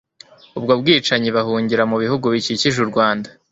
ubwo 0.57 0.73
bwicanyi 0.81 1.29
bahungira 1.37 1.83
mu 1.91 1.97
bihugu 2.03 2.25
bikikije 2.33 2.77
u 2.81 2.87
Rwanda 2.91 3.29